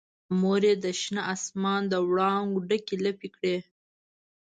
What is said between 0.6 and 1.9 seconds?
یې د شنه اسمان